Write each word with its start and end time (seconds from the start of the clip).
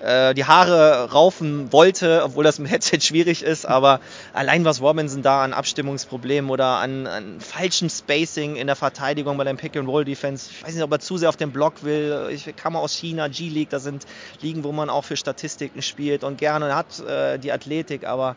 äh, 0.00 0.34
die 0.34 0.44
Haare 0.44 1.10
raufen 1.10 1.72
wollte, 1.72 2.22
obwohl 2.24 2.44
das 2.44 2.58
im 2.58 2.66
Headset 2.66 3.00
schwierig 3.00 3.42
ist. 3.42 3.66
Aber 3.66 4.00
allein 4.32 4.64
was 4.64 4.80
Robinson 4.80 5.22
da 5.22 5.42
an 5.42 5.52
Abstimmungsproblemen 5.52 6.50
oder 6.50 6.78
an, 6.78 7.06
an 7.06 7.40
falschem 7.40 7.88
Spacing 7.88 8.56
in 8.56 8.66
der 8.66 8.76
Verteidigung 8.76 9.36
bei 9.36 9.44
dem 9.44 9.56
Pick-and-Roll-Defense, 9.56 10.50
ich 10.50 10.64
weiß 10.64 10.74
nicht, 10.74 10.84
ob 10.84 10.92
er 10.92 11.00
zu 11.00 11.16
sehr 11.16 11.28
auf 11.28 11.36
den 11.36 11.50
Block 11.50 11.82
will. 11.82 12.28
Ich 12.30 12.54
kam 12.56 12.76
aus 12.76 12.94
China, 12.94 13.28
G-League, 13.28 13.70
das 13.70 13.82
sind 13.82 14.06
Ligen, 14.40 14.64
wo 14.64 14.72
man 14.72 14.90
auch 14.90 15.04
für 15.04 15.16
Statistiken 15.16 15.82
spielt 15.82 16.24
und 16.24 16.38
gerne 16.38 16.74
hat 16.74 17.00
äh, 17.00 17.38
die 17.38 17.52
Athletik, 17.52 18.06
aber 18.06 18.36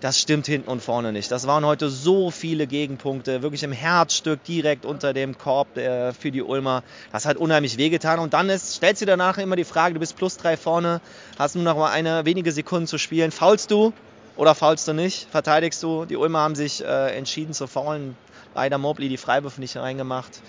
das 0.00 0.18
stimmt 0.18 0.46
hinten 0.46 0.68
und 0.68 0.82
vorne 0.82 1.12
nicht. 1.12 1.30
Das 1.30 1.46
waren 1.46 1.64
heute 1.64 1.90
so 1.90 2.30
viele 2.30 2.66
Gegenpunkte, 2.66 3.42
wirklich 3.42 3.62
im 3.62 3.72
Herzstück 3.72 4.42
direkt 4.44 4.86
unter 4.86 5.12
dem 5.12 5.36
Korb 5.36 5.76
äh, 5.76 6.12
für 6.14 6.30
die 6.30 6.42
Ulmer. 6.42 6.82
Das 7.12 7.26
hat 7.26 7.36
unheimlich 7.36 7.76
wehgetan. 7.76 8.18
Und 8.18 8.32
dann 8.32 8.48
ist, 8.48 8.76
stellst 8.76 9.02
du 9.02 9.06
danach 9.06 9.36
immer 9.36 9.56
die 9.56 9.64
Frage, 9.64 9.94
du 9.94 10.00
bist 10.00 10.16
plus 10.16 10.38
drei 10.38 10.56
vorne, 10.56 11.00
hast 11.38 11.54
nur 11.54 11.64
noch 11.64 11.76
mal 11.76 11.90
eine 11.90 12.24
wenige 12.24 12.50
Sekunden 12.50 12.86
zu 12.86 12.96
spielen. 12.96 13.30
Faulst 13.30 13.70
du 13.70 13.92
oder 14.36 14.54
faulst 14.54 14.88
du 14.88 14.94
nicht? 14.94 15.28
Verteidigst 15.30 15.82
du? 15.82 16.06
Die 16.06 16.16
Ulmer 16.16 16.40
haben 16.40 16.54
sich 16.54 16.82
äh, 16.82 17.16
entschieden 17.16 17.52
zu 17.52 17.66
faulen. 17.66 18.16
Leider 18.54 18.78
Mobley 18.78 19.08
die 19.08 19.18
Freiwürfe 19.18 19.60
nicht 19.60 19.76
reingemacht. 19.76 20.40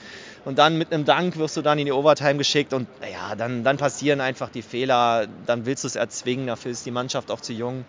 Und 0.46 0.58
dann 0.58 0.78
mit 0.78 0.92
einem 0.92 1.06
Dank 1.06 1.38
wirst 1.38 1.58
du 1.58 1.62
dann 1.62 1.78
in 1.78 1.86
die 1.86 1.92
Overtime 1.92 2.38
geschickt 2.38 2.74
und 2.74 2.88
ja, 3.02 3.36
dann, 3.36 3.64
dann 3.64 3.78
passieren 3.78 4.22
einfach 4.22 4.50
die 4.50 4.64
Fehler. 4.64 5.28
Dann 5.46 5.66
willst 5.66 5.84
du 5.84 5.88
es 5.88 5.96
erzwingen, 5.96 6.48
dafür 6.48 6.72
ist 6.72 6.86
die 6.86 6.92
Mannschaft 6.92 7.30
auch 7.30 7.42
zu 7.42 7.54
jung. 7.54 7.86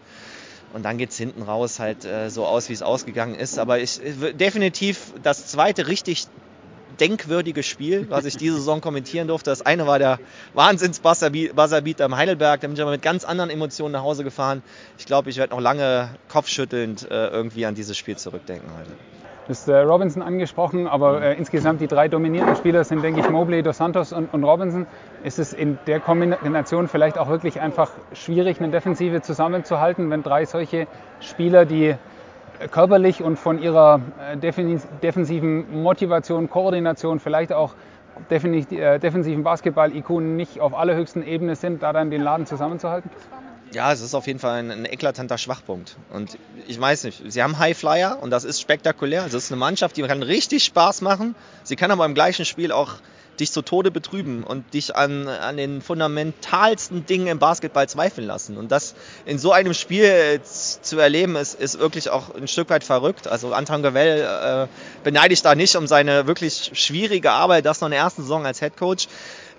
Und 0.72 0.84
dann 0.84 0.98
geht 0.98 1.10
es 1.10 1.16
hinten 1.16 1.42
raus 1.42 1.78
halt 1.78 2.04
äh, 2.04 2.30
so 2.30 2.46
aus, 2.46 2.68
wie 2.68 2.72
es 2.72 2.82
ausgegangen 2.82 3.34
ist. 3.34 3.58
Aber 3.58 3.78
ich, 3.78 4.00
definitiv 4.34 5.12
das 5.22 5.46
zweite 5.46 5.88
richtig 5.88 6.26
denkwürdige 7.00 7.62
Spiel, 7.62 8.06
was 8.10 8.24
ich 8.24 8.36
diese 8.36 8.56
Saison 8.56 8.80
kommentieren 8.80 9.28
durfte. 9.28 9.50
Das 9.50 9.62
eine 9.62 9.86
war 9.86 9.98
der 9.98 10.18
Wahnsinns-Buzzerbeat 10.54 12.00
am 12.00 12.16
Heidelberg. 12.16 12.60
Da 12.60 12.66
bin 12.66 12.74
ich 12.74 12.82
aber 12.82 12.92
mit 12.92 13.02
ganz 13.02 13.24
anderen 13.24 13.50
Emotionen 13.50 13.92
nach 13.92 14.02
Hause 14.02 14.24
gefahren. 14.24 14.62
Ich 14.98 15.06
glaube, 15.06 15.30
ich 15.30 15.36
werde 15.36 15.54
noch 15.54 15.60
lange 15.60 16.10
kopfschüttelnd 16.28 17.10
äh, 17.10 17.28
irgendwie 17.28 17.66
an 17.66 17.74
dieses 17.74 17.96
Spiel 17.96 18.16
zurückdenken 18.16 18.70
heute. 18.78 18.92
Hast 19.52 19.68
äh, 19.68 19.80
Robinson 19.80 20.22
angesprochen, 20.22 20.86
aber 20.86 21.20
äh, 21.20 21.36
insgesamt 21.36 21.82
die 21.82 21.86
drei 21.86 22.08
dominierenden 22.08 22.56
Spieler 22.56 22.84
sind, 22.84 23.04
denke 23.04 23.20
ich, 23.20 23.28
Mobley, 23.28 23.62
Dos 23.62 23.76
Santos 23.76 24.10
und, 24.10 24.32
und, 24.32 24.44
Robinson. 24.44 24.86
Ist 25.24 25.38
es 25.38 25.52
in 25.52 25.78
der 25.86 26.00
Kombination 26.00 26.88
vielleicht 26.88 27.18
auch 27.18 27.28
wirklich 27.28 27.60
einfach 27.60 27.90
schwierig, 28.14 28.60
eine 28.60 28.70
Defensive 28.70 29.20
zusammenzuhalten, 29.20 30.08
wenn 30.08 30.22
drei 30.22 30.46
solche 30.46 30.86
Spieler, 31.20 31.66
die 31.66 31.88
äh, 31.88 31.96
körperlich 32.70 33.22
und 33.22 33.38
von 33.38 33.60
ihrer 33.60 34.00
äh, 34.32 34.38
defensiven 34.38 35.82
Motivation, 35.82 36.48
Koordination, 36.48 37.20
vielleicht 37.20 37.52
auch 37.52 37.74
äh, 38.30 38.98
defensiven 39.00 39.42
Basketball-IQ 39.42 40.08
nicht 40.12 40.60
auf 40.60 40.72
allerhöchsten 40.72 41.26
Ebene 41.26 41.56
sind, 41.56 41.82
da 41.82 41.92
dann 41.92 42.10
den 42.10 42.22
Laden 42.22 42.46
zusammenzuhalten? 42.46 43.10
Ja, 43.72 43.90
es 43.90 44.02
ist 44.02 44.14
auf 44.14 44.26
jeden 44.26 44.38
Fall 44.38 44.58
ein, 44.58 44.70
ein, 44.70 44.84
eklatanter 44.84 45.38
Schwachpunkt. 45.38 45.96
Und 46.10 46.36
ich 46.68 46.78
weiß 46.78 47.04
nicht, 47.04 47.22
sie 47.26 47.42
haben 47.42 47.58
High 47.58 47.76
Flyer 47.76 48.18
und 48.20 48.30
das 48.30 48.44
ist 48.44 48.60
spektakulär. 48.60 49.24
Es 49.24 49.32
ist 49.32 49.50
eine 49.50 49.58
Mannschaft, 49.58 49.96
die 49.96 50.02
kann 50.02 50.22
richtig 50.22 50.64
Spaß 50.64 51.00
machen. 51.00 51.34
Sie 51.64 51.76
kann 51.76 51.90
aber 51.90 52.04
im 52.04 52.14
gleichen 52.14 52.44
Spiel 52.44 52.70
auch 52.70 52.96
dich 53.40 53.50
zu 53.50 53.62
Tode 53.62 53.90
betrüben 53.90 54.44
und 54.44 54.74
dich 54.74 54.94
an, 54.94 55.26
an 55.26 55.56
den 55.56 55.80
fundamentalsten 55.80 57.06
Dingen 57.06 57.26
im 57.28 57.38
Basketball 57.38 57.88
zweifeln 57.88 58.26
lassen. 58.26 58.58
Und 58.58 58.70
das 58.70 58.94
in 59.24 59.38
so 59.38 59.52
einem 59.52 59.72
Spiel 59.72 60.04
äh, 60.04 60.40
zu 60.42 60.98
erleben, 60.98 61.36
ist, 61.36 61.54
ist 61.54 61.78
wirklich 61.78 62.10
auch 62.10 62.34
ein 62.34 62.48
Stück 62.48 62.68
weit 62.68 62.84
verrückt. 62.84 63.26
Also 63.26 63.54
Anton 63.54 63.82
Gavel 63.82 64.20
äh, 64.20 64.66
beneide 65.02 65.32
ich 65.32 65.40
da 65.40 65.54
nicht 65.54 65.76
um 65.76 65.86
seine 65.86 66.26
wirklich 66.26 66.72
schwierige 66.74 67.30
Arbeit, 67.30 67.64
das 67.64 67.80
noch 67.80 67.88
in 67.88 67.92
der 67.92 68.00
ersten 68.00 68.22
Saison 68.22 68.44
als 68.44 68.60
Head 68.60 68.76
Coach. 68.76 69.08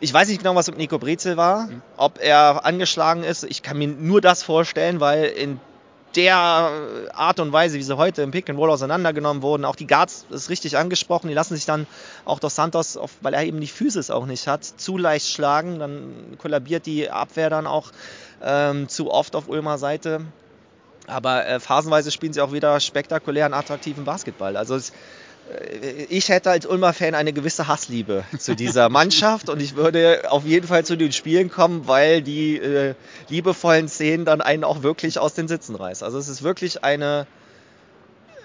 Ich 0.03 0.13
weiß 0.13 0.27
nicht 0.27 0.39
genau, 0.39 0.53
was 0.53 0.67
mit 0.67 0.77
Nico 0.77 0.99
Brezel 0.99 1.37
war, 1.37 1.69
ob 1.95 2.21
er 2.21 2.65
angeschlagen 2.65 3.23
ist. 3.23 3.45
Ich 3.45 3.63
kann 3.63 3.77
mir 3.77 3.87
nur 3.87 4.19
das 4.19 4.43
vorstellen, 4.43 4.99
weil 4.99 5.23
in 5.23 5.61
der 6.17 6.35
Art 7.13 7.39
und 7.39 7.53
Weise, 7.53 7.77
wie 7.77 7.83
sie 7.83 7.95
heute 7.95 8.21
im 8.21 8.31
Pick 8.31 8.49
and 8.49 8.59
Roll 8.59 8.69
auseinandergenommen 8.69 9.41
wurden, 9.41 9.63
auch 9.63 9.77
die 9.77 9.87
Guards 9.87 10.25
ist 10.29 10.49
richtig 10.49 10.77
angesprochen, 10.77 11.29
die 11.29 11.33
lassen 11.33 11.55
sich 11.55 11.63
dann 11.63 11.87
auch 12.25 12.39
dos 12.39 12.53
Santos, 12.53 12.99
weil 13.21 13.33
er 13.33 13.45
eben 13.45 13.61
die 13.61 13.67
Physis 13.67 14.11
auch 14.11 14.25
nicht 14.25 14.45
hat, 14.45 14.65
zu 14.65 14.97
leicht 14.97 15.29
schlagen. 15.29 15.79
Dann 15.79 16.37
kollabiert 16.37 16.85
die 16.85 17.09
Abwehr 17.09 17.49
dann 17.49 17.65
auch 17.65 17.91
ähm, 18.43 18.89
zu 18.89 19.09
oft 19.09 19.37
auf 19.37 19.47
Ulmer 19.47 19.77
Seite. 19.77 20.25
Aber 21.07 21.47
äh, 21.47 21.61
phasenweise 21.61 22.11
spielen 22.11 22.33
sie 22.33 22.41
auch 22.41 22.51
wieder 22.51 22.77
spektakulären, 22.81 23.53
attraktiven 23.53 24.03
Basketball. 24.03 24.57
Also 24.57 24.75
es, 24.75 24.91
ich 26.09 26.29
hätte 26.29 26.51
als 26.51 26.65
Ulmer-Fan 26.65 27.15
eine 27.15 27.33
gewisse 27.33 27.67
Hassliebe 27.67 28.23
zu 28.37 28.55
dieser 28.55 28.89
Mannschaft 28.89 29.49
und 29.49 29.61
ich 29.61 29.75
würde 29.75 30.23
auf 30.29 30.45
jeden 30.45 30.67
Fall 30.67 30.85
zu 30.85 30.95
den 30.95 31.11
Spielen 31.11 31.49
kommen, 31.49 31.87
weil 31.87 32.21
die 32.21 32.57
äh, 32.57 32.95
liebevollen 33.29 33.87
Szenen 33.87 34.25
dann 34.25 34.41
einen 34.41 34.63
auch 34.63 34.83
wirklich 34.83 35.19
aus 35.19 35.33
den 35.33 35.47
Sitzen 35.47 35.75
reißen. 35.75 36.05
Also 36.05 36.17
es 36.17 36.29
ist 36.29 36.43
wirklich 36.43 36.83
eine 36.83 37.27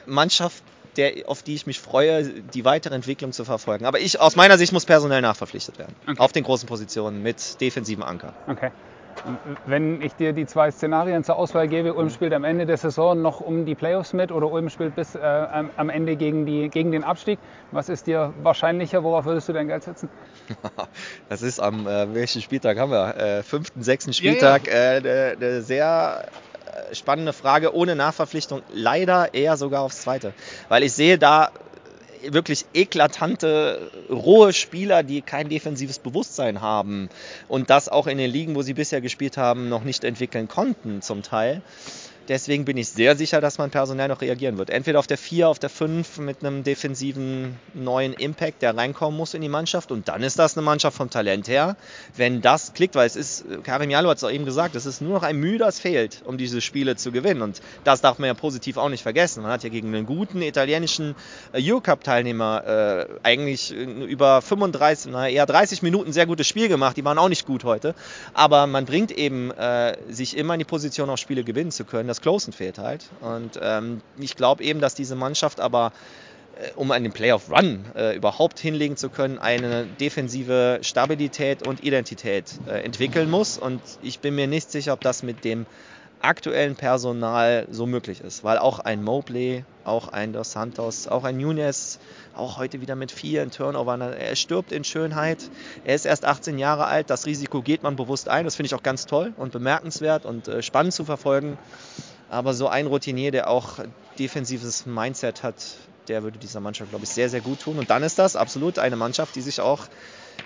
Mannschaft, 0.06 0.62
der, 0.96 1.28
auf 1.28 1.42
die 1.42 1.54
ich 1.54 1.66
mich 1.66 1.78
freue, 1.78 2.24
die 2.24 2.64
weitere 2.64 2.94
Entwicklung 2.94 3.32
zu 3.32 3.44
verfolgen. 3.44 3.86
Aber 3.86 4.00
ich, 4.00 4.20
aus 4.20 4.34
meiner 4.34 4.58
Sicht 4.58 4.72
muss 4.72 4.84
personell 4.84 5.22
nachverpflichtet 5.22 5.78
werden. 5.78 5.94
Okay. 6.06 6.18
Auf 6.18 6.32
den 6.32 6.42
großen 6.42 6.68
Positionen 6.68 7.22
mit 7.22 7.60
defensiven 7.60 8.02
Anker. 8.02 8.34
Okay. 8.48 8.70
Wenn 9.66 10.00
ich 10.00 10.14
dir 10.14 10.32
die 10.32 10.46
zwei 10.46 10.70
Szenarien 10.70 11.24
zur 11.24 11.36
Auswahl 11.36 11.68
gebe, 11.68 11.94
Ulm 11.94 12.10
spielt 12.10 12.32
am 12.32 12.44
Ende 12.44 12.66
der 12.66 12.76
Saison 12.76 13.20
noch 13.20 13.40
um 13.40 13.66
die 13.66 13.74
Playoffs 13.74 14.12
mit 14.12 14.32
oder 14.32 14.50
Ulm 14.50 14.70
spielt 14.70 14.94
bis 14.94 15.14
äh, 15.14 15.18
am 15.20 15.90
Ende 15.90 16.16
gegen, 16.16 16.46
die, 16.46 16.68
gegen 16.68 16.92
den 16.92 17.04
Abstieg, 17.04 17.38
was 17.70 17.88
ist 17.88 18.06
dir 18.06 18.32
wahrscheinlicher? 18.42 19.02
Worauf 19.02 19.24
würdest 19.24 19.48
du 19.48 19.52
dein 19.52 19.68
Geld 19.68 19.82
setzen? 19.82 20.08
Das 21.28 21.42
ist 21.42 21.60
am, 21.60 21.86
äh, 21.86 22.14
welchen 22.14 22.40
Spieltag 22.40 22.78
haben 22.78 22.90
wir? 22.90 23.16
Äh, 23.16 23.42
fünften, 23.42 23.82
sechsten 23.82 24.12
Spieltag. 24.12 24.68
Eine 24.68 25.02
ja, 25.04 25.32
ja. 25.32 25.58
äh, 25.58 25.60
sehr 25.60 26.24
äh, 26.66 26.94
spannende 26.94 27.32
Frage, 27.32 27.74
ohne 27.74 27.96
Nachverpflichtung. 27.96 28.62
Leider 28.72 29.34
eher 29.34 29.56
sogar 29.56 29.82
aufs 29.82 30.02
Zweite. 30.02 30.32
Weil 30.68 30.82
ich 30.84 30.92
sehe 30.92 31.18
da 31.18 31.50
wirklich 32.22 32.66
eklatante, 32.74 33.90
rohe 34.10 34.52
Spieler, 34.52 35.02
die 35.02 35.22
kein 35.22 35.48
defensives 35.48 35.98
Bewusstsein 35.98 36.60
haben 36.60 37.08
und 37.48 37.70
das 37.70 37.88
auch 37.88 38.06
in 38.06 38.18
den 38.18 38.30
Ligen, 38.30 38.54
wo 38.54 38.62
sie 38.62 38.74
bisher 38.74 39.00
gespielt 39.00 39.36
haben, 39.36 39.68
noch 39.68 39.84
nicht 39.84 40.04
entwickeln 40.04 40.48
konnten 40.48 41.02
zum 41.02 41.22
Teil. 41.22 41.62
Deswegen 42.28 42.66
bin 42.66 42.76
ich 42.76 42.90
sehr 42.90 43.16
sicher, 43.16 43.40
dass 43.40 43.56
man 43.56 43.70
personell 43.70 44.08
noch 44.08 44.20
reagieren 44.20 44.58
wird. 44.58 44.68
Entweder 44.68 44.98
auf 44.98 45.06
der 45.06 45.16
4, 45.16 45.48
auf 45.48 45.58
der 45.58 45.70
5 45.70 46.18
mit 46.18 46.44
einem 46.44 46.62
defensiven 46.62 47.56
neuen 47.72 48.12
Impact, 48.12 48.60
der 48.60 48.76
reinkommen 48.76 49.16
muss 49.16 49.32
in 49.32 49.40
die 49.40 49.48
Mannschaft. 49.48 49.90
Und 49.90 50.08
dann 50.08 50.22
ist 50.22 50.38
das 50.38 50.54
eine 50.54 50.64
Mannschaft 50.64 50.96
vom 50.96 51.08
Talent 51.08 51.48
her. 51.48 51.76
Wenn 52.16 52.42
das 52.42 52.74
klickt, 52.74 52.94
weil 52.96 53.06
es 53.06 53.16
ist, 53.16 53.46
Karim 53.64 53.88
Jalo 53.88 54.10
hat 54.10 54.18
es 54.18 54.24
auch 54.24 54.30
eben 54.30 54.44
gesagt, 54.44 54.76
es 54.76 54.84
ist 54.84 55.00
nur 55.00 55.14
noch 55.14 55.22
ein 55.22 55.36
Mühe, 55.36 55.56
das 55.56 55.80
fehlt, 55.80 56.22
um 56.26 56.36
diese 56.36 56.60
Spiele 56.60 56.96
zu 56.96 57.12
gewinnen. 57.12 57.40
Und 57.40 57.62
das 57.84 58.02
darf 58.02 58.18
man 58.18 58.26
ja 58.26 58.34
positiv 58.34 58.76
auch 58.76 58.90
nicht 58.90 59.02
vergessen. 59.02 59.42
Man 59.42 59.50
hat 59.50 59.62
ja 59.64 59.70
gegen 59.70 59.88
einen 59.94 60.04
guten 60.04 60.42
italienischen 60.42 61.14
äh, 61.52 61.62
Eurocup-Teilnehmer 61.62 62.64
äh, 62.66 63.06
eigentlich 63.22 63.72
über 63.72 64.42
35, 64.42 65.12
naja, 65.12 65.34
eher 65.34 65.46
30 65.46 65.80
Minuten 65.82 66.12
sehr 66.12 66.26
gutes 66.26 66.46
Spiel 66.46 66.68
gemacht. 66.68 66.98
Die 66.98 67.04
waren 67.06 67.16
auch 67.16 67.30
nicht 67.30 67.46
gut 67.46 67.64
heute. 67.64 67.94
Aber 68.34 68.66
man 68.66 68.84
bringt 68.84 69.12
eben 69.12 69.50
äh, 69.52 69.96
sich 70.10 70.36
immer 70.36 70.52
in 70.54 70.58
die 70.58 70.66
Position, 70.66 71.08
auch 71.08 71.16
Spiele 71.16 71.42
gewinnen 71.42 71.70
zu 71.70 71.86
können. 71.86 72.06
Das 72.06 72.17
das 72.18 72.22
Closen 72.22 72.52
fehlt 72.52 72.78
halt. 72.78 73.04
Und 73.20 73.58
ähm, 73.62 74.00
ich 74.18 74.34
glaube 74.34 74.64
eben, 74.64 74.80
dass 74.80 74.94
diese 74.94 75.14
Mannschaft 75.14 75.60
aber 75.60 75.92
äh, 76.52 76.72
um 76.74 76.90
einen 76.90 77.12
Playoff-Run 77.12 77.84
äh, 77.94 78.16
überhaupt 78.16 78.58
hinlegen 78.58 78.96
zu 78.96 79.08
können, 79.08 79.38
eine 79.38 79.86
defensive 79.86 80.80
Stabilität 80.82 81.62
und 81.62 81.82
Identität 81.82 82.50
äh, 82.66 82.82
entwickeln 82.82 83.30
muss. 83.30 83.56
Und 83.56 83.80
ich 84.00 84.20
bin 84.20 84.34
mir 84.34 84.48
nicht 84.48 84.70
sicher, 84.70 84.92
ob 84.92 85.00
das 85.02 85.22
mit 85.22 85.44
dem 85.44 85.66
aktuellen 86.20 86.76
Personal 86.76 87.66
so 87.70 87.86
möglich 87.86 88.20
ist, 88.20 88.44
weil 88.44 88.58
auch 88.58 88.80
ein 88.80 89.02
Mobley, 89.02 89.64
auch 89.84 90.08
ein 90.08 90.32
Dos 90.32 90.52
Santos, 90.52 91.06
auch 91.06 91.24
ein 91.24 91.36
Nunez, 91.36 91.98
auch 92.34 92.58
heute 92.58 92.80
wieder 92.80 92.96
mit 92.96 93.12
vielen 93.12 93.50
Turnovern, 93.50 94.00
er 94.00 94.36
stirbt 94.36 94.72
in 94.72 94.84
Schönheit. 94.84 95.50
Er 95.84 95.94
ist 95.94 96.06
erst 96.06 96.24
18 96.24 96.58
Jahre 96.58 96.86
alt, 96.86 97.10
das 97.10 97.26
Risiko 97.26 97.62
geht 97.62 97.82
man 97.82 97.96
bewusst 97.96 98.28
ein, 98.28 98.44
das 98.44 98.56
finde 98.56 98.68
ich 98.68 98.74
auch 98.74 98.82
ganz 98.82 99.06
toll 99.06 99.32
und 99.36 99.52
bemerkenswert 99.52 100.26
und 100.26 100.48
äh, 100.48 100.62
spannend 100.62 100.92
zu 100.92 101.04
verfolgen. 101.04 101.58
Aber 102.30 102.52
so 102.52 102.68
ein 102.68 102.86
Routinier, 102.86 103.30
der 103.30 103.48
auch 103.48 103.78
defensives 104.18 104.86
Mindset 104.86 105.42
hat, 105.42 105.54
der 106.08 106.22
würde 106.22 106.38
dieser 106.38 106.60
Mannschaft, 106.60 106.90
glaube 106.90 107.04
ich, 107.04 107.10
sehr, 107.10 107.28
sehr 107.28 107.40
gut 107.40 107.60
tun. 107.60 107.78
Und 107.78 107.90
dann 107.90 108.02
ist 108.02 108.18
das 108.18 108.36
absolut 108.36 108.78
eine 108.78 108.96
Mannschaft, 108.96 109.36
die 109.36 109.40
sich 109.40 109.60
auch, 109.60 109.86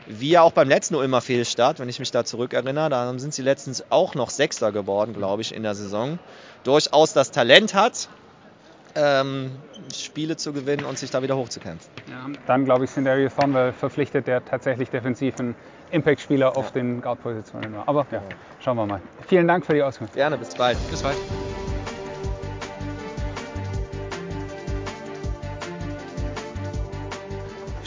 wie 0.06 0.30
ja 0.30 0.42
auch 0.42 0.52
beim 0.52 0.68
letzten 0.68 0.94
immer 0.94 1.20
Fehlstart, 1.20 1.78
wenn 1.78 1.88
ich 1.88 1.98
mich 1.98 2.10
da 2.10 2.24
zurückerinnere, 2.24 2.90
da 2.90 3.18
sind 3.18 3.34
sie 3.34 3.42
letztens 3.42 3.84
auch 3.90 4.14
noch 4.14 4.30
Sechster 4.30 4.72
geworden, 4.72 5.14
glaube 5.14 5.42
ich, 5.42 5.54
in 5.54 5.62
der 5.62 5.74
Saison, 5.74 6.18
durchaus 6.64 7.12
das 7.12 7.30
Talent 7.30 7.74
hat, 7.74 8.08
ähm, 8.94 9.52
Spiele 9.94 10.36
zu 10.36 10.52
gewinnen 10.52 10.84
und 10.84 10.98
sich 10.98 11.10
da 11.10 11.22
wieder 11.22 11.36
hochzukämpfen. 11.36 11.90
Ja, 12.10 12.26
dann, 12.46 12.64
glaube 12.64 12.84
ich, 12.84 12.90
sind 12.90 13.04
Darius 13.04 13.34
Thornwell 13.34 13.72
verpflichtet, 13.72 14.26
der 14.26 14.44
tatsächlich 14.44 14.90
defensiv 14.90 15.38
ein 15.38 15.54
Impact-Spieler 15.90 16.56
auf 16.56 16.72
den 16.72 17.00
Guard-Positionen 17.00 17.74
war. 17.74 17.88
Aber 17.88 18.06
ja, 18.10 18.22
schauen 18.60 18.76
wir 18.76 18.86
mal. 18.86 19.00
Vielen 19.28 19.46
Dank 19.46 19.64
für 19.64 19.74
die 19.74 19.82
Auskunft. 19.82 20.14
Gerne, 20.14 20.38
bis 20.38 20.54
bald. 20.54 20.78
Bis 20.90 21.02
bald. 21.02 21.16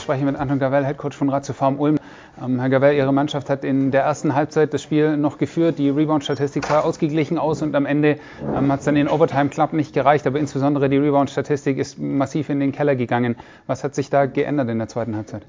Ich 0.05 0.07
spreche 0.07 0.23
mit 0.23 0.35
Anton 0.35 0.59
Gavell, 0.59 0.85
Headcoach 0.85 1.13
von 1.15 1.29
Ratio 1.29 1.55
Farm 1.55 1.79
Ulm. 1.79 1.97
Ähm, 2.39 2.59
Herr 2.59 2.69
Gavell, 2.69 2.95
Ihre 2.95 3.11
Mannschaft 3.11 3.49
hat 3.49 3.63
in 3.63 3.89
der 3.89 4.03
ersten 4.03 4.35
Halbzeit 4.35 4.71
das 4.71 4.83
Spiel 4.83 5.17
noch 5.17 5.39
geführt. 5.39 5.79
Die 5.79 5.89
Rebound-Statistik 5.89 6.67
sah 6.67 6.81
ausgeglichen 6.81 7.39
aus 7.39 7.63
und 7.63 7.75
am 7.75 7.87
Ende 7.87 8.19
ähm, 8.55 8.71
hat 8.71 8.81
es 8.81 8.85
dann 8.85 8.97
in 8.97 9.09
Overtime 9.09 9.49
knapp 9.49 9.73
nicht 9.73 9.93
gereicht. 9.93 10.27
Aber 10.27 10.37
insbesondere 10.37 10.89
die 10.89 10.97
Rebound-Statistik 10.97 11.79
ist 11.79 11.97
massiv 11.97 12.49
in 12.49 12.59
den 12.59 12.71
Keller 12.71 12.95
gegangen. 12.95 13.35
Was 13.65 13.83
hat 13.83 13.95
sich 13.95 14.11
da 14.11 14.27
geändert 14.27 14.69
in 14.69 14.77
der 14.77 14.89
zweiten 14.89 15.15
Halbzeit? 15.15 15.41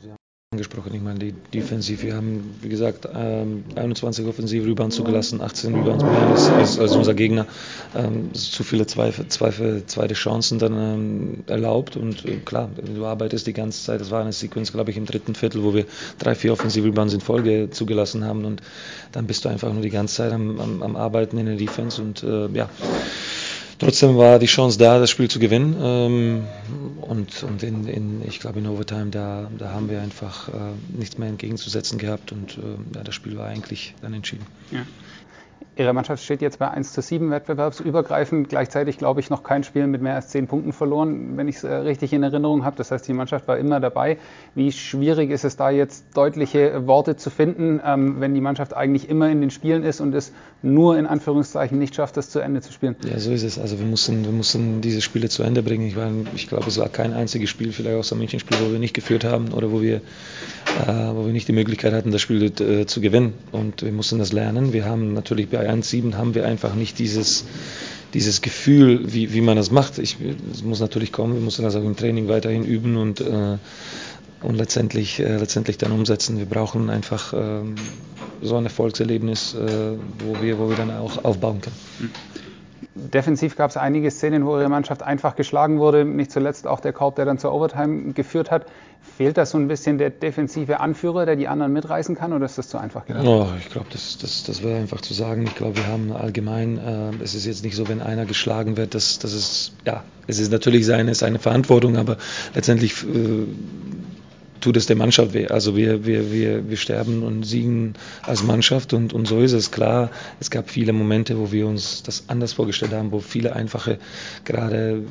Ja, 0.00 0.17
angesprochen. 0.58 0.92
Ich 0.92 1.00
meine, 1.00 1.18
die 1.20 1.32
Defensive, 1.54 2.02
wir 2.02 2.16
haben, 2.16 2.56
wie 2.60 2.68
gesagt, 2.68 3.06
21 3.06 4.24
ähm, 4.24 4.30
offensive 4.30 4.66
Rebounds 4.66 4.96
zugelassen, 4.96 5.40
18 5.40 5.74
Rebounds 5.74 6.02
mehr 6.02 6.26
als, 6.28 6.48
als, 6.50 6.78
als 6.78 6.96
unser 6.96 7.14
Gegner. 7.14 7.46
Ähm, 7.94 8.34
zu 8.34 8.64
viele 8.64 8.86
zweite, 8.86 9.28
zweite, 9.28 9.86
zweite 9.86 10.14
Chancen 10.14 10.58
dann 10.58 10.72
ähm, 10.74 11.44
erlaubt 11.46 11.96
und 11.96 12.24
äh, 12.24 12.38
klar, 12.44 12.70
du 12.94 13.06
arbeitest 13.06 13.46
die 13.46 13.52
ganze 13.52 13.84
Zeit. 13.84 14.00
Das 14.00 14.10
war 14.10 14.20
eine 14.20 14.32
Sequenz, 14.32 14.72
glaube 14.72 14.90
ich, 14.90 14.96
im 14.96 15.06
dritten 15.06 15.36
Viertel, 15.36 15.62
wo 15.62 15.74
wir 15.74 15.84
drei, 16.18 16.34
vier 16.34 16.52
offensive 16.52 16.86
Rebounds 16.86 17.14
in 17.14 17.20
Folge 17.20 17.70
zugelassen 17.70 18.24
haben 18.24 18.44
und 18.44 18.60
dann 19.12 19.26
bist 19.26 19.44
du 19.44 19.48
einfach 19.48 19.72
nur 19.72 19.82
die 19.82 19.90
ganze 19.90 20.16
Zeit 20.16 20.32
am, 20.32 20.58
am, 20.60 20.82
am 20.82 20.96
Arbeiten 20.96 21.38
in 21.38 21.46
der 21.46 21.56
Defense 21.56 22.02
und 22.02 22.24
äh, 22.24 22.48
ja. 22.48 22.68
Trotzdem 23.78 24.16
war 24.16 24.38
die 24.38 24.46
Chance 24.46 24.78
da, 24.78 24.98
das 24.98 25.10
Spiel 25.10 25.28
zu 25.28 25.38
gewinnen. 25.38 25.76
Ähm, 25.80 26.44
und 27.00 27.42
und 27.44 27.62
in, 27.62 27.86
in, 27.86 28.22
ich 28.26 28.40
glaube, 28.40 28.58
in 28.58 28.66
Overtime, 28.66 29.10
da, 29.10 29.48
da 29.56 29.70
haben 29.70 29.88
wir 29.88 30.00
einfach 30.02 30.48
äh, 30.48 30.52
nichts 30.96 31.16
mehr 31.18 31.28
entgegenzusetzen 31.28 31.98
gehabt. 31.98 32.32
Und 32.32 32.58
äh, 32.58 32.96
ja, 32.96 33.04
das 33.04 33.14
Spiel 33.14 33.36
war 33.36 33.46
eigentlich 33.46 33.94
dann 34.02 34.14
entschieden. 34.14 34.46
Ja. 34.72 34.84
Ihre 35.78 35.92
Mannschaft 35.92 36.24
steht 36.24 36.42
jetzt 36.42 36.58
bei 36.58 36.68
1 36.68 36.92
zu 36.92 37.00
7 37.00 37.30
wettbewerbsübergreifend. 37.30 38.48
Gleichzeitig, 38.48 38.98
glaube 38.98 39.20
ich, 39.20 39.30
noch 39.30 39.44
kein 39.44 39.62
Spiel 39.62 39.86
mit 39.86 40.02
mehr 40.02 40.16
als 40.16 40.28
10 40.28 40.48
Punkten 40.48 40.72
verloren, 40.72 41.36
wenn 41.36 41.46
ich 41.46 41.56
es 41.56 41.64
äh, 41.64 41.72
richtig 41.72 42.12
in 42.12 42.24
Erinnerung 42.24 42.64
habe. 42.64 42.76
Das 42.76 42.90
heißt, 42.90 43.06
die 43.06 43.12
Mannschaft 43.12 43.46
war 43.46 43.58
immer 43.58 43.78
dabei. 43.78 44.18
Wie 44.56 44.72
schwierig 44.72 45.30
ist 45.30 45.44
es 45.44 45.56
da 45.56 45.70
jetzt, 45.70 46.04
deutliche 46.16 46.86
Worte 46.88 47.16
zu 47.16 47.30
finden, 47.30 47.80
ähm, 47.84 48.20
wenn 48.20 48.34
die 48.34 48.40
Mannschaft 48.40 48.74
eigentlich 48.74 49.08
immer 49.08 49.30
in 49.30 49.40
den 49.40 49.50
Spielen 49.50 49.84
ist 49.84 50.00
und 50.00 50.14
es 50.14 50.32
nur 50.62 50.98
in 50.98 51.06
Anführungszeichen 51.06 51.78
nicht 51.78 51.94
schafft, 51.94 52.16
das 52.16 52.30
zu 52.30 52.40
Ende 52.40 52.60
zu 52.60 52.72
spielen? 52.72 52.96
Ja, 53.08 53.20
so 53.20 53.30
ist 53.30 53.44
es. 53.44 53.58
Also 53.58 53.78
wir 53.78 53.86
mussten, 53.86 54.24
wir 54.24 54.32
mussten 54.32 54.80
diese 54.80 55.00
Spiele 55.00 55.28
zu 55.28 55.44
Ende 55.44 55.62
bringen. 55.62 55.86
Ich, 55.86 55.96
war, 55.96 56.10
ich 56.34 56.48
glaube, 56.48 56.66
es 56.66 56.78
war 56.78 56.88
kein 56.88 57.12
einziges 57.12 57.50
Spiel, 57.50 57.70
vielleicht 57.72 57.96
außer 57.96 58.16
Münchenspiel, 58.16 58.56
wo 58.66 58.72
wir 58.72 58.80
nicht 58.80 58.94
geführt 58.94 59.24
haben 59.24 59.52
oder 59.52 59.70
wo 59.70 59.80
wir, 59.80 59.96
äh, 59.96 60.00
wo 60.88 61.26
wir 61.26 61.32
nicht 61.32 61.46
die 61.46 61.52
Möglichkeit 61.52 61.92
hatten, 61.92 62.10
das 62.10 62.20
Spiel 62.20 62.42
äh, 62.42 62.86
zu 62.86 63.00
gewinnen. 63.00 63.34
Und 63.52 63.82
wir 63.82 63.92
mussten 63.92 64.18
das 64.18 64.32
lernen. 64.32 64.72
Wir 64.72 64.84
haben 64.84 65.12
natürlich 65.12 65.47
bei 65.50 65.68
1-7 65.70 66.14
haben 66.14 66.34
wir 66.34 66.46
einfach 66.46 66.74
nicht 66.74 66.98
dieses, 66.98 67.44
dieses 68.14 68.40
Gefühl, 68.40 69.12
wie, 69.12 69.32
wie 69.32 69.40
man 69.40 69.56
das 69.56 69.70
macht. 69.70 69.98
Ich, 69.98 70.16
es 70.52 70.62
muss 70.62 70.80
natürlich 70.80 71.12
kommen, 71.12 71.34
wir 71.34 71.40
müssen 71.40 71.62
das 71.62 71.76
auch 71.76 71.84
im 71.84 71.96
Training 71.96 72.28
weiterhin 72.28 72.64
üben 72.64 72.96
und, 72.96 73.20
äh, 73.20 73.58
und 74.42 74.54
letztendlich, 74.56 75.20
äh, 75.20 75.36
letztendlich 75.36 75.78
dann 75.78 75.92
umsetzen. 75.92 76.38
Wir 76.38 76.46
brauchen 76.46 76.90
einfach 76.90 77.32
äh, 77.32 77.62
so 78.42 78.56
ein 78.56 78.64
Erfolgserlebnis, 78.64 79.54
äh, 79.54 79.96
wo, 80.18 80.40
wir, 80.40 80.58
wo 80.58 80.68
wir 80.68 80.76
dann 80.76 80.90
auch 80.90 81.24
aufbauen 81.24 81.60
können. 81.60 82.12
Defensiv 82.98 83.56
gab 83.56 83.70
es 83.70 83.76
einige 83.76 84.10
Szenen, 84.10 84.44
wo 84.44 84.58
ihre 84.58 84.68
Mannschaft 84.68 85.02
einfach 85.02 85.36
geschlagen 85.36 85.78
wurde. 85.78 86.04
Nicht 86.04 86.32
zuletzt 86.32 86.66
auch 86.66 86.80
der 86.80 86.92
Korb, 86.92 87.16
der 87.16 87.24
dann 87.24 87.38
zur 87.38 87.52
Overtime 87.52 88.12
geführt 88.12 88.50
hat. 88.50 88.66
Fehlt 89.00 89.36
das 89.36 89.52
so 89.52 89.58
ein 89.58 89.68
bisschen 89.68 89.98
der 89.98 90.10
defensive 90.10 90.80
Anführer, 90.80 91.24
der 91.24 91.36
die 91.36 91.48
anderen 91.48 91.72
mitreißen 91.72 92.16
kann, 92.16 92.32
oder 92.32 92.44
ist 92.44 92.58
das 92.58 92.68
zu 92.68 92.78
einfach 92.78 93.06
gedacht? 93.06 93.24
Oh, 93.26 93.46
ich 93.58 93.70
glaube, 93.70 93.86
das, 93.92 94.18
das, 94.18 94.42
das 94.42 94.62
wäre 94.62 94.78
einfach 94.78 95.00
zu 95.00 95.14
sagen. 95.14 95.44
Ich 95.44 95.54
glaube, 95.54 95.76
wir 95.76 95.86
haben 95.86 96.12
allgemein, 96.12 96.78
äh, 96.78 97.22
es 97.22 97.34
ist 97.34 97.46
jetzt 97.46 97.64
nicht 97.64 97.76
so, 97.76 97.88
wenn 97.88 98.02
einer 98.02 98.26
geschlagen 98.26 98.76
wird, 98.76 98.94
dass 98.94 99.18
das 99.18 99.32
ist, 99.32 99.72
ja, 99.86 100.02
es 100.26 100.38
ist 100.40 100.50
natürlich 100.50 100.84
seine, 100.84 101.14
seine 101.14 101.38
Verantwortung, 101.38 101.96
aber 101.96 102.18
letztendlich 102.54 103.04
äh, 103.04 103.46
tut 104.60 104.76
es 104.76 104.86
der 104.86 104.96
Mannschaft 104.96 105.34
weh. 105.34 105.46
Also 105.48 105.76
wir, 105.76 106.04
wir, 106.04 106.32
wir, 106.32 106.68
wir 106.68 106.76
sterben 106.76 107.22
und 107.22 107.44
siegen 107.44 107.94
als 108.22 108.42
Mannschaft 108.42 108.92
und, 108.92 109.12
und 109.12 109.26
so 109.26 109.40
ist 109.40 109.52
es 109.52 109.70
klar. 109.70 110.10
Es 110.40 110.50
gab 110.50 110.70
viele 110.70 110.92
Momente, 110.92 111.38
wo 111.38 111.52
wir 111.52 111.66
uns 111.66 112.02
das 112.02 112.24
anders 112.28 112.52
vorgestellt 112.52 112.92
haben, 112.92 113.12
wo 113.12 113.20
viele 113.20 113.54
einfache 113.54 113.98
gerade 114.44 115.02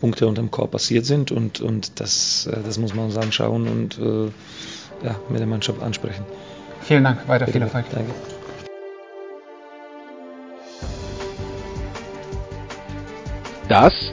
Punkte 0.00 0.26
unterm 0.26 0.50
Korb 0.50 0.72
passiert 0.72 1.06
sind 1.06 1.32
und, 1.32 1.60
und 1.60 2.00
das, 2.00 2.46
äh, 2.46 2.56
das 2.64 2.78
muss 2.78 2.94
man 2.94 3.06
uns 3.06 3.16
anschauen 3.16 3.68
und 3.68 3.98
äh, 3.98 4.26
ja, 5.04 5.16
mit 5.28 5.40
der 5.40 5.46
Mannschaft 5.46 5.82
ansprechen. 5.82 6.24
Vielen 6.82 7.04
Dank, 7.04 7.26
weiter 7.28 7.46
Bitte, 7.46 7.58
viel 7.58 7.62
Erfolg. 7.62 7.86
Danke. 7.90 8.12
Das 13.68 14.12